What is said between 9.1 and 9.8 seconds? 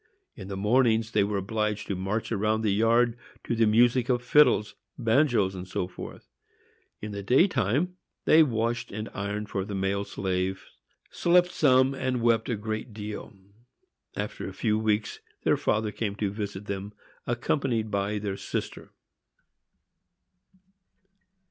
ironed for the